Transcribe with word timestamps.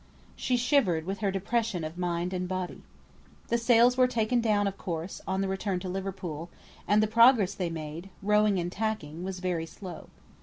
She 0.35 0.57
shivered 0.57 1.05
with 1.05 1.19
her 1.19 1.29
depression 1.29 1.83
of 1.83 1.95
mind 1.95 2.33
and 2.33 2.47
body. 2.47 2.81
The 3.49 3.57
sails 3.59 3.97
were 3.97 4.07
taken 4.07 4.41
down, 4.41 4.65
of 4.65 4.75
course, 4.75 5.21
on 5.27 5.41
the 5.41 5.47
return 5.47 5.79
to 5.81 5.89
Liverpool, 5.89 6.49
and 6.87 7.03
the 7.03 7.07
progress 7.07 7.53
they 7.53 7.69
made, 7.69 8.09
rowing 8.23 8.57
and 8.57 8.71
tacking, 8.71 9.23
was 9.23 9.41
very 9.41 9.67
slow. 9.67 10.09